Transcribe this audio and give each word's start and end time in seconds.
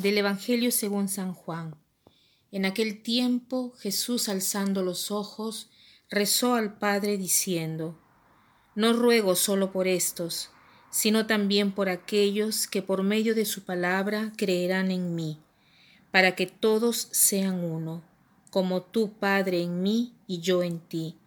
Del 0.00 0.16
Evangelio 0.16 0.70
según 0.70 1.08
San 1.08 1.34
Juan. 1.34 1.74
En 2.52 2.64
aquel 2.64 3.02
tiempo 3.02 3.74
Jesús 3.80 4.30
alzando 4.30 4.82
los 4.82 5.10
ojos, 5.10 5.68
rezó 6.08 6.54
al 6.54 6.78
Padre 6.78 7.18
diciendo, 7.18 7.98
No 8.74 8.94
ruego 8.94 9.36
solo 9.36 9.72
por 9.72 9.86
estos, 9.86 10.48
sino 10.90 11.26
también 11.26 11.72
por 11.72 11.90
aquellos 11.90 12.66
que 12.66 12.80
por 12.80 13.02
medio 13.02 13.34
de 13.34 13.44
su 13.44 13.64
palabra 13.64 14.32
creerán 14.38 14.90
en 14.90 15.14
mí, 15.14 15.38
para 16.10 16.34
que 16.34 16.46
todos 16.46 17.08
sean 17.10 17.62
uno, 17.62 18.02
como 18.48 18.80
tú, 18.80 19.12
Padre, 19.12 19.60
en 19.60 19.82
mí 19.82 20.14
y 20.26 20.40
yo 20.40 20.62
en 20.62 20.78
ti, 20.78 21.18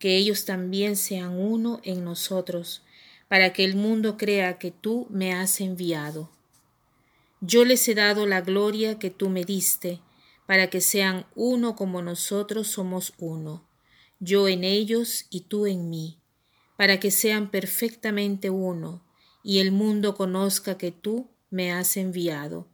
que 0.00 0.16
ellos 0.16 0.44
también 0.44 0.96
sean 0.96 1.38
uno 1.38 1.78
en 1.84 2.02
nosotros, 2.02 2.82
para 3.28 3.52
que 3.52 3.64
el 3.64 3.76
mundo 3.76 4.16
crea 4.16 4.58
que 4.58 4.72
tú 4.72 5.06
me 5.10 5.32
has 5.32 5.60
enviado. 5.60 6.35
Yo 7.42 7.66
les 7.66 7.86
he 7.86 7.94
dado 7.94 8.26
la 8.26 8.40
gloria 8.40 8.98
que 8.98 9.10
tú 9.10 9.28
me 9.28 9.44
diste, 9.44 10.00
para 10.46 10.70
que 10.70 10.80
sean 10.80 11.26
uno 11.34 11.76
como 11.76 12.00
nosotros 12.00 12.68
somos 12.68 13.12
uno, 13.18 13.68
yo 14.20 14.48
en 14.48 14.64
ellos 14.64 15.26
y 15.28 15.42
tú 15.42 15.66
en 15.66 15.90
mí, 15.90 16.18
para 16.78 16.98
que 16.98 17.10
sean 17.10 17.50
perfectamente 17.50 18.48
uno, 18.48 19.04
y 19.42 19.58
el 19.58 19.70
mundo 19.70 20.14
conozca 20.14 20.78
que 20.78 20.92
tú 20.92 21.28
me 21.50 21.72
has 21.72 21.98
enviado, 21.98 22.68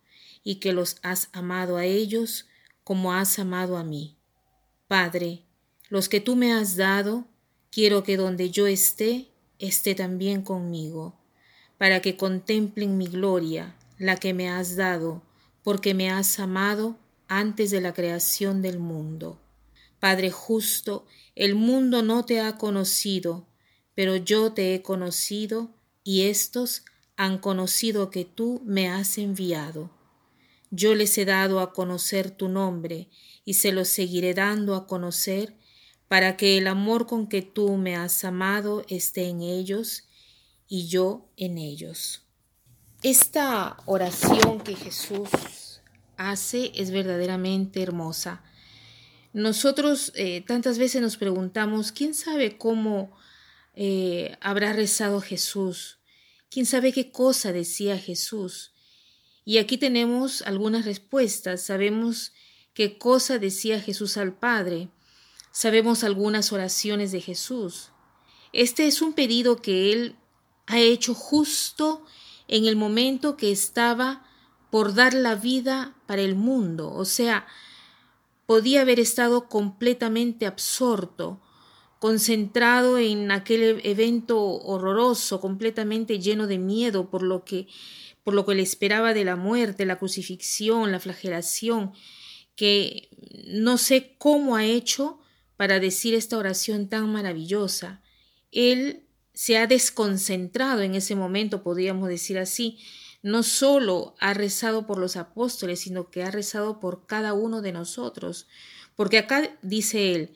y 0.44 0.56
que 0.56 0.72
los 0.72 0.96
has 1.02 1.28
amado 1.32 1.76
a 1.76 1.84
ellos 1.84 2.46
como 2.84 3.12
has 3.12 3.40
amado 3.40 3.76
a 3.76 3.82
mí. 3.82 4.16
Padre, 4.86 5.42
los 5.88 6.08
que 6.08 6.20
tú 6.20 6.36
me 6.36 6.52
has 6.52 6.76
dado, 6.76 7.26
quiero 7.70 8.04
que 8.04 8.16
donde 8.16 8.50
yo 8.50 8.68
esté, 8.68 9.28
esté 9.58 9.96
también 9.96 10.42
conmigo, 10.42 11.18
para 11.78 12.00
que 12.00 12.16
contemplen 12.16 12.96
mi 12.96 13.06
gloria, 13.06 13.74
la 14.02 14.16
que 14.16 14.34
me 14.34 14.48
has 14.48 14.74
dado, 14.74 15.22
porque 15.62 15.94
me 15.94 16.10
has 16.10 16.40
amado 16.40 16.98
antes 17.28 17.70
de 17.70 17.80
la 17.80 17.94
creación 17.94 18.60
del 18.60 18.80
mundo. 18.80 19.40
Padre 20.00 20.32
justo, 20.32 21.06
el 21.36 21.54
mundo 21.54 22.02
no 22.02 22.24
te 22.24 22.40
ha 22.40 22.58
conocido, 22.58 23.46
pero 23.94 24.16
yo 24.16 24.52
te 24.52 24.74
he 24.74 24.82
conocido, 24.82 25.70
y 26.02 26.22
éstos 26.22 26.84
han 27.16 27.38
conocido 27.38 28.10
que 28.10 28.24
tú 28.24 28.60
me 28.64 28.88
has 28.88 29.18
enviado. 29.18 29.92
Yo 30.72 30.96
les 30.96 31.16
he 31.16 31.24
dado 31.24 31.60
a 31.60 31.72
conocer 31.72 32.32
tu 32.32 32.48
nombre, 32.48 33.08
y 33.44 33.54
se 33.54 33.70
lo 33.70 33.84
seguiré 33.84 34.34
dando 34.34 34.74
a 34.74 34.88
conocer, 34.88 35.56
para 36.08 36.36
que 36.36 36.58
el 36.58 36.66
amor 36.66 37.06
con 37.06 37.28
que 37.28 37.40
tú 37.40 37.76
me 37.76 37.94
has 37.94 38.24
amado 38.24 38.84
esté 38.88 39.28
en 39.28 39.42
ellos, 39.42 40.08
y 40.66 40.88
yo 40.88 41.28
en 41.36 41.56
ellos. 41.56 42.21
Esta 43.02 43.78
oración 43.86 44.60
que 44.60 44.76
Jesús 44.76 45.80
hace 46.16 46.70
es 46.76 46.92
verdaderamente 46.92 47.82
hermosa. 47.82 48.44
Nosotros 49.32 50.12
eh, 50.14 50.44
tantas 50.46 50.78
veces 50.78 51.02
nos 51.02 51.16
preguntamos, 51.16 51.90
¿quién 51.90 52.14
sabe 52.14 52.56
cómo 52.56 53.10
eh, 53.74 54.36
habrá 54.40 54.72
rezado 54.72 55.20
Jesús? 55.20 55.98
¿Quién 56.48 56.64
sabe 56.64 56.92
qué 56.92 57.10
cosa 57.10 57.50
decía 57.50 57.98
Jesús? 57.98 58.70
Y 59.44 59.58
aquí 59.58 59.78
tenemos 59.78 60.42
algunas 60.42 60.84
respuestas. 60.84 61.60
Sabemos 61.60 62.32
qué 62.72 62.98
cosa 62.98 63.38
decía 63.38 63.80
Jesús 63.80 64.16
al 64.16 64.32
Padre. 64.32 64.90
Sabemos 65.50 66.04
algunas 66.04 66.52
oraciones 66.52 67.10
de 67.10 67.20
Jesús. 67.20 67.88
Este 68.52 68.86
es 68.86 69.02
un 69.02 69.12
pedido 69.12 69.56
que 69.56 69.92
Él 69.92 70.14
ha 70.66 70.78
hecho 70.78 71.14
justo 71.14 72.06
en 72.52 72.66
el 72.66 72.76
momento 72.76 73.38
que 73.38 73.50
estaba 73.50 74.26
por 74.70 74.94
dar 74.94 75.14
la 75.14 75.36
vida 75.36 75.96
para 76.04 76.20
el 76.20 76.34
mundo, 76.34 76.92
o 76.92 77.06
sea, 77.06 77.46
podía 78.44 78.82
haber 78.82 79.00
estado 79.00 79.48
completamente 79.48 80.44
absorto, 80.44 81.40
concentrado 81.98 82.98
en 82.98 83.30
aquel 83.30 83.62
e-, 83.62 83.90
evento 83.90 84.38
horroroso, 84.38 85.40
completamente 85.40 86.18
lleno 86.18 86.46
de 86.46 86.58
miedo 86.58 87.08
por 87.08 87.22
lo 87.22 87.42
que 87.44 87.68
por 88.22 88.34
lo 88.34 88.44
que 88.44 88.54
le 88.54 88.62
esperaba 88.62 89.14
de 89.14 89.24
la 89.24 89.34
muerte, 89.34 89.86
la 89.86 89.98
crucifixión, 89.98 90.92
la 90.92 91.00
flagelación, 91.00 91.92
que 92.54 93.08
no 93.48 93.78
sé 93.78 94.14
cómo 94.18 94.54
ha 94.54 94.64
hecho 94.64 95.18
para 95.56 95.80
decir 95.80 96.14
esta 96.14 96.36
oración 96.38 96.88
tan 96.88 97.10
maravillosa. 97.10 98.00
Él 98.52 99.02
se 99.34 99.56
ha 99.56 99.66
desconcentrado 99.66 100.82
en 100.82 100.94
ese 100.94 101.14
momento, 101.14 101.62
podríamos 101.62 102.08
decir 102.08 102.38
así, 102.38 102.78
no 103.22 103.42
solo 103.42 104.14
ha 104.18 104.34
rezado 104.34 104.86
por 104.86 104.98
los 104.98 105.16
apóstoles, 105.16 105.80
sino 105.80 106.10
que 106.10 106.22
ha 106.24 106.30
rezado 106.30 106.80
por 106.80 107.06
cada 107.06 107.32
uno 107.32 107.62
de 107.62 107.72
nosotros. 107.72 108.48
Porque 108.96 109.18
acá 109.18 109.56
dice 109.62 110.14
él, 110.14 110.34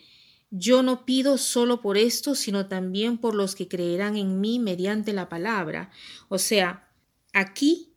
yo 0.50 0.82
no 0.82 1.04
pido 1.04 1.36
solo 1.36 1.80
por 1.80 1.98
esto, 1.98 2.34
sino 2.34 2.68
también 2.68 3.18
por 3.18 3.34
los 3.34 3.54
que 3.54 3.68
creerán 3.68 4.16
en 4.16 4.40
mí 4.40 4.58
mediante 4.58 5.12
la 5.12 5.28
palabra. 5.28 5.90
O 6.28 6.38
sea, 6.38 6.88
aquí 7.32 7.92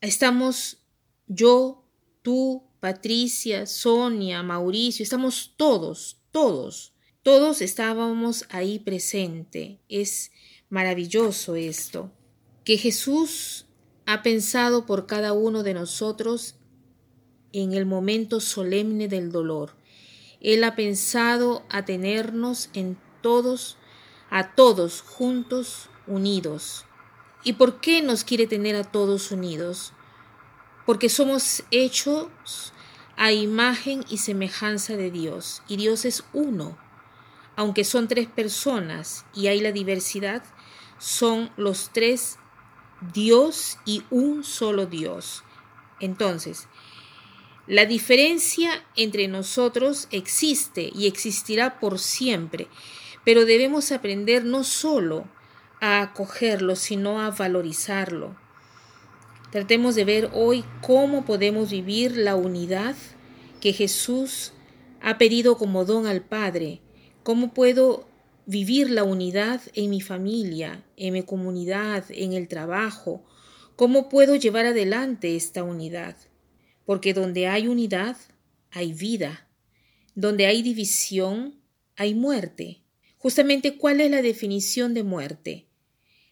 estamos 0.00 0.78
yo, 1.26 1.84
tú, 2.22 2.68
Patricia, 2.80 3.66
Sonia, 3.66 4.42
Mauricio, 4.42 5.02
estamos 5.02 5.54
todos, 5.56 6.18
todos, 6.30 6.92
todos 7.26 7.60
estábamos 7.60 8.44
ahí 8.50 8.78
presente. 8.78 9.80
Es 9.88 10.30
maravilloso 10.70 11.56
esto. 11.56 12.12
Que 12.62 12.78
Jesús 12.78 13.66
ha 14.06 14.22
pensado 14.22 14.86
por 14.86 15.06
cada 15.06 15.32
uno 15.32 15.64
de 15.64 15.74
nosotros 15.74 16.54
en 17.52 17.72
el 17.72 17.84
momento 17.84 18.38
solemne 18.38 19.08
del 19.08 19.32
dolor. 19.32 19.72
Él 20.40 20.62
ha 20.62 20.76
pensado 20.76 21.64
a 21.68 21.84
tenernos 21.84 22.70
en 22.74 22.96
todos, 23.22 23.76
a 24.30 24.54
todos 24.54 25.00
juntos, 25.00 25.88
unidos. 26.06 26.84
¿Y 27.42 27.54
por 27.54 27.80
qué 27.80 28.02
nos 28.02 28.22
quiere 28.22 28.46
tener 28.46 28.76
a 28.76 28.84
todos 28.84 29.32
unidos? 29.32 29.92
Porque 30.86 31.08
somos 31.08 31.64
hechos 31.72 32.28
a 33.16 33.32
imagen 33.32 34.04
y 34.08 34.18
semejanza 34.18 34.94
de 34.96 35.10
Dios, 35.10 35.62
y 35.66 35.76
Dios 35.76 36.04
es 36.04 36.22
uno. 36.32 36.85
Aunque 37.56 37.84
son 37.84 38.06
tres 38.06 38.28
personas 38.28 39.24
y 39.34 39.48
hay 39.48 39.60
la 39.60 39.72
diversidad, 39.72 40.44
son 40.98 41.50
los 41.56 41.90
tres 41.92 42.38
Dios 43.12 43.78
y 43.84 44.04
un 44.10 44.44
solo 44.44 44.86
Dios. 44.86 45.42
Entonces, 46.00 46.68
la 47.66 47.84
diferencia 47.84 48.84
entre 48.94 49.26
nosotros 49.26 50.06
existe 50.10 50.90
y 50.94 51.06
existirá 51.06 51.80
por 51.80 51.98
siempre, 51.98 52.68
pero 53.24 53.44
debemos 53.44 53.90
aprender 53.90 54.44
no 54.44 54.62
solo 54.62 55.26
a 55.80 56.00
acogerlo, 56.00 56.76
sino 56.76 57.20
a 57.20 57.30
valorizarlo. 57.30 58.36
Tratemos 59.50 59.94
de 59.94 60.04
ver 60.04 60.30
hoy 60.32 60.64
cómo 60.80 61.24
podemos 61.24 61.70
vivir 61.70 62.16
la 62.16 62.36
unidad 62.36 62.94
que 63.60 63.72
Jesús 63.72 64.52
ha 65.00 65.18
pedido 65.18 65.56
como 65.56 65.84
don 65.84 66.06
al 66.06 66.22
Padre, 66.22 66.80
cómo 67.26 67.52
puedo 67.52 68.06
vivir 68.46 68.88
la 68.88 69.02
unidad 69.02 69.60
en 69.74 69.90
mi 69.90 70.00
familia, 70.00 70.84
en 70.96 71.12
mi 71.12 71.24
comunidad, 71.24 72.04
en 72.10 72.34
el 72.34 72.46
trabajo. 72.46 73.24
¿Cómo 73.74 74.08
puedo 74.08 74.36
llevar 74.36 74.64
adelante 74.64 75.34
esta 75.34 75.64
unidad? 75.64 76.16
Porque 76.84 77.14
donde 77.14 77.48
hay 77.48 77.66
unidad, 77.66 78.16
hay 78.70 78.92
vida. 78.92 79.48
Donde 80.14 80.46
hay 80.46 80.62
división, 80.62 81.60
hay 81.96 82.14
muerte. 82.14 82.82
Justamente, 83.18 83.76
¿cuál 83.76 84.00
es 84.00 84.12
la 84.12 84.22
definición 84.22 84.94
de 84.94 85.02
muerte? 85.02 85.66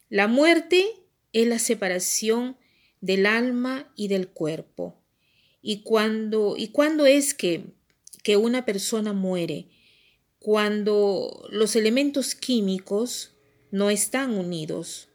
La 0.07 0.29
muerte 0.29 0.85
es 1.33 1.45
la 1.45 1.59
separación 1.59 2.55
del 3.01 3.25
alma 3.25 3.91
y 3.97 4.07
del 4.07 4.29
cuerpo. 4.29 5.03
¿Y 5.61 5.83
cuándo, 5.83 6.55
y 6.57 6.69
cuándo 6.69 7.05
es 7.05 7.33
que, 7.33 7.65
que 8.23 8.37
una 8.37 8.63
persona 8.63 9.11
muere? 9.11 9.74
Cuando 10.45 11.47
los 11.49 11.75
elementos 11.75 12.35
químicos 12.35 13.31
no 13.71 13.89
están 13.89 14.37
unidos, 14.37 15.09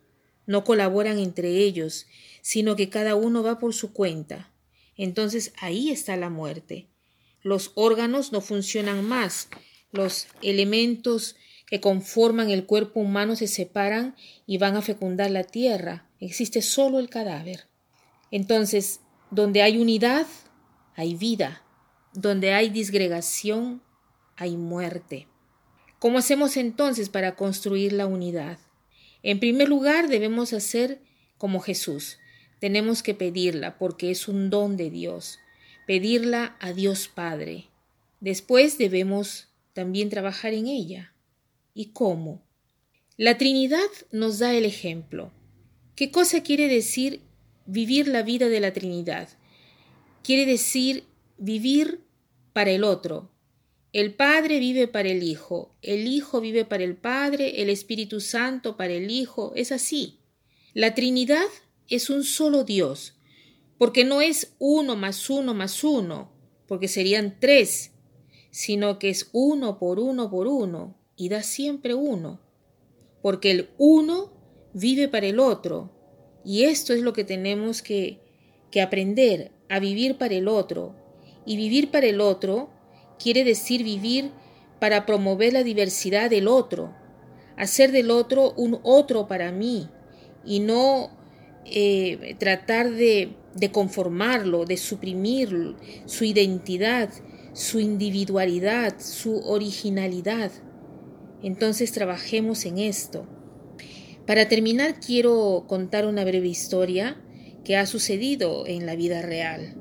no 0.44 0.64
colaboran 0.64 1.20
entre 1.20 1.58
ellos, 1.58 2.06
sino 2.42 2.74
que 2.74 2.88
cada 2.88 3.14
uno 3.14 3.44
va 3.44 3.60
por 3.60 3.72
su 3.72 3.92
cuenta. 3.92 4.52
Entonces 4.96 5.52
ahí 5.60 5.90
está 5.90 6.16
la 6.16 6.30
muerte. 6.30 6.88
Los 7.42 7.70
órganos 7.76 8.32
no 8.32 8.40
funcionan 8.40 9.04
más, 9.04 9.50
los 9.92 10.26
elementos 10.42 11.36
que 11.64 11.80
conforman 11.80 12.50
el 12.50 12.66
cuerpo 12.66 12.98
humano 12.98 13.36
se 13.36 13.46
separan 13.46 14.16
y 14.48 14.58
van 14.58 14.74
a 14.74 14.82
fecundar 14.82 15.30
la 15.30 15.44
tierra. 15.44 16.10
Existe 16.18 16.60
solo 16.60 16.98
el 16.98 17.08
cadáver. 17.08 17.68
Entonces, 18.32 18.98
donde 19.30 19.62
hay 19.62 19.78
unidad, 19.78 20.26
hay 20.96 21.14
vida. 21.14 21.62
Donde 22.14 22.52
hay 22.52 22.68
disgregación, 22.70 23.80
hay 24.40 24.56
muerte. 24.56 25.28
¿Cómo 26.00 26.18
hacemos 26.18 26.56
entonces 26.56 27.10
para 27.10 27.36
construir 27.36 27.92
la 27.92 28.06
unidad? 28.06 28.58
En 29.22 29.38
primer 29.38 29.68
lugar, 29.68 30.08
debemos 30.08 30.52
hacer 30.54 31.02
como 31.36 31.60
Jesús, 31.60 32.18
tenemos 32.58 33.02
que 33.02 33.14
pedirla 33.14 33.78
porque 33.78 34.10
es 34.10 34.28
un 34.28 34.50
don 34.50 34.76
de 34.76 34.90
Dios, 34.90 35.38
pedirla 35.86 36.56
a 36.58 36.72
Dios 36.72 37.08
Padre. 37.08 37.68
Después 38.20 38.78
debemos 38.78 39.48
también 39.74 40.08
trabajar 40.08 40.54
en 40.54 40.66
ella. 40.66 41.14
¿Y 41.74 41.86
cómo? 41.92 42.42
La 43.18 43.36
Trinidad 43.36 43.88
nos 44.10 44.38
da 44.38 44.54
el 44.54 44.64
ejemplo. 44.64 45.32
¿Qué 45.96 46.10
cosa 46.10 46.42
quiere 46.42 46.66
decir 46.66 47.20
vivir 47.66 48.08
la 48.08 48.22
vida 48.22 48.48
de 48.48 48.60
la 48.60 48.72
Trinidad? 48.72 49.28
Quiere 50.22 50.46
decir 50.46 51.04
vivir 51.36 52.00
para 52.54 52.70
el 52.70 52.84
otro. 52.84 53.30
El 53.92 54.14
Padre 54.14 54.60
vive 54.60 54.86
para 54.86 55.08
el 55.08 55.24
Hijo, 55.24 55.74
el 55.82 56.06
Hijo 56.06 56.40
vive 56.40 56.64
para 56.64 56.84
el 56.84 56.96
Padre, 56.96 57.60
el 57.60 57.70
Espíritu 57.70 58.20
Santo 58.20 58.76
para 58.76 58.92
el 58.92 59.10
Hijo. 59.10 59.52
Es 59.56 59.72
así. 59.72 60.20
La 60.74 60.94
Trinidad 60.94 61.48
es 61.88 62.08
un 62.08 62.22
solo 62.22 62.62
Dios, 62.62 63.18
porque 63.78 64.04
no 64.04 64.20
es 64.20 64.54
uno 64.60 64.94
más 64.94 65.28
uno 65.28 65.54
más 65.54 65.82
uno, 65.82 66.30
porque 66.68 66.86
serían 66.86 67.38
tres, 67.40 67.90
sino 68.52 69.00
que 69.00 69.08
es 69.10 69.28
uno 69.32 69.80
por 69.80 69.98
uno 69.98 70.30
por 70.30 70.46
uno, 70.46 70.96
y 71.16 71.28
da 71.28 71.42
siempre 71.42 71.94
uno, 71.94 72.40
porque 73.22 73.50
el 73.50 73.70
uno 73.76 74.32
vive 74.72 75.08
para 75.08 75.26
el 75.26 75.40
otro, 75.40 75.90
y 76.44 76.62
esto 76.62 76.92
es 76.92 77.00
lo 77.00 77.12
que 77.12 77.24
tenemos 77.24 77.82
que, 77.82 78.20
que 78.70 78.82
aprender, 78.82 79.50
a 79.68 79.80
vivir 79.80 80.16
para 80.16 80.34
el 80.34 80.46
otro, 80.46 80.94
y 81.44 81.56
vivir 81.56 81.90
para 81.90 82.06
el 82.06 82.20
otro 82.20 82.70
quiere 83.22 83.44
decir 83.44 83.84
vivir 83.84 84.32
para 84.78 85.06
promover 85.06 85.52
la 85.52 85.62
diversidad 85.62 86.30
del 86.30 86.48
otro, 86.48 86.94
hacer 87.56 87.92
del 87.92 88.10
otro 88.10 88.52
un 88.56 88.80
otro 88.82 89.28
para 89.28 89.52
mí, 89.52 89.88
y 90.44 90.60
no 90.60 91.10
eh, 91.66 92.34
tratar 92.38 92.90
de, 92.90 93.36
de 93.54 93.70
conformarlo, 93.70 94.64
de 94.64 94.76
suprimir 94.76 95.76
su 96.06 96.24
identidad, 96.24 97.10
su 97.52 97.78
individualidad, 97.80 98.98
su 98.98 99.38
originalidad. 99.40 100.50
Entonces 101.42 101.92
trabajemos 101.92 102.64
en 102.64 102.78
esto. 102.78 103.26
Para 104.26 104.48
terminar 104.48 105.00
quiero 105.00 105.64
contar 105.66 106.06
una 106.06 106.24
breve 106.24 106.48
historia 106.48 107.20
que 107.64 107.76
ha 107.76 107.86
sucedido 107.86 108.66
en 108.66 108.86
la 108.86 108.94
vida 108.94 109.22
real. 109.22 109.76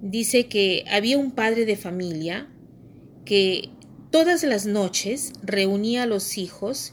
Dice 0.00 0.48
que 0.48 0.84
había 0.90 1.18
un 1.18 1.30
padre 1.32 1.64
de 1.64 1.76
familia 1.76 2.51
que 3.24 3.70
todas 4.10 4.42
las 4.42 4.66
noches 4.66 5.32
reunía 5.42 6.04
a 6.04 6.06
los 6.06 6.38
hijos 6.38 6.92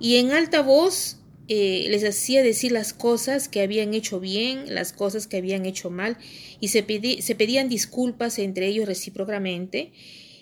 y 0.00 0.16
en 0.16 0.30
alta 0.32 0.62
voz 0.62 1.18
eh, 1.50 1.86
les 1.88 2.04
hacía 2.04 2.42
decir 2.42 2.72
las 2.72 2.92
cosas 2.92 3.48
que 3.48 3.62
habían 3.62 3.94
hecho 3.94 4.20
bien, 4.20 4.74
las 4.74 4.92
cosas 4.92 5.26
que 5.26 5.38
habían 5.38 5.64
hecho 5.64 5.88
mal, 5.88 6.18
y 6.60 6.68
se, 6.68 6.82
pedían 6.82 7.70
disculpas 7.70 8.38
entre 8.38 8.66
ellos 8.66 8.86
recíprocamente. 8.86 9.92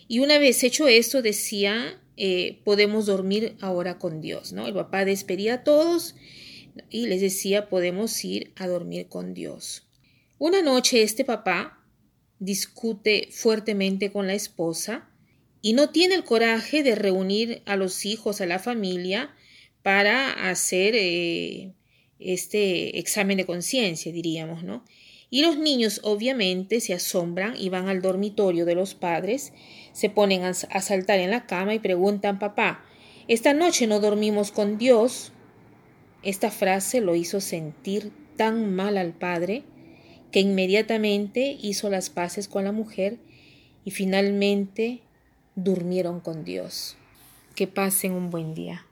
Y 0.08 0.18
una 0.18 0.38
vez 0.38 0.64
hecho 0.64 0.88
esto, 0.88 1.22
decía, 1.22 2.02
eh, 2.16 2.58
podemos 2.64 3.06
dormir 3.06 3.56
ahora 3.60 3.98
con 3.98 4.20
Dios, 4.20 4.52
¿no? 4.52 4.66
El 4.66 4.74
papá 4.74 5.04
despedía 5.04 5.54
a 5.54 5.64
todos 5.64 6.16
y 6.90 7.06
les 7.06 7.20
decía, 7.20 7.68
podemos 7.68 8.24
ir 8.24 8.52
a 8.56 8.66
dormir 8.66 9.06
con 9.06 9.32
Dios. 9.32 9.86
Una 10.38 10.60
noche 10.60 11.02
este 11.02 11.24
papá 11.24 11.75
discute 12.38 13.28
fuertemente 13.30 14.12
con 14.12 14.26
la 14.26 14.34
esposa 14.34 15.08
y 15.62 15.72
no 15.72 15.90
tiene 15.90 16.14
el 16.14 16.24
coraje 16.24 16.82
de 16.82 16.94
reunir 16.94 17.62
a 17.66 17.76
los 17.76 18.04
hijos, 18.04 18.40
a 18.40 18.46
la 18.46 18.58
familia, 18.58 19.34
para 19.82 20.50
hacer 20.50 20.94
eh, 20.96 21.72
este 22.18 22.98
examen 22.98 23.36
de 23.36 23.46
conciencia, 23.46 24.12
diríamos, 24.12 24.64
¿no? 24.64 24.84
Y 25.28 25.42
los 25.42 25.58
niños 25.58 26.00
obviamente 26.04 26.80
se 26.80 26.94
asombran 26.94 27.54
y 27.56 27.68
van 27.68 27.88
al 27.88 28.00
dormitorio 28.00 28.64
de 28.64 28.74
los 28.74 28.94
padres, 28.94 29.52
se 29.92 30.08
ponen 30.08 30.44
a, 30.44 30.54
saltar 30.54 31.18
en 31.18 31.30
la 31.30 31.46
cama 31.46 31.74
y 31.74 31.78
preguntan, 31.78 32.38
papá, 32.38 32.84
esta 33.26 33.52
noche 33.52 33.86
no 33.86 33.98
dormimos 33.98 34.52
con 34.52 34.78
Dios. 34.78 35.32
Esta 36.22 36.50
frase 36.50 37.00
lo 37.00 37.16
hizo 37.16 37.40
sentir 37.40 38.12
tan 38.36 38.74
mal 38.74 38.98
al 38.98 39.12
padre 39.12 39.64
que 40.30 40.40
inmediatamente 40.40 41.56
hizo 41.60 41.90
las 41.90 42.10
paces 42.10 42.48
con 42.48 42.64
la 42.64 42.72
mujer 42.72 43.18
y 43.84 43.90
finalmente 43.90 45.00
durmieron 45.54 46.20
con 46.20 46.44
Dios. 46.44 46.96
Que 47.54 47.66
pasen 47.66 48.12
un 48.12 48.30
buen 48.30 48.54
día. 48.54 48.85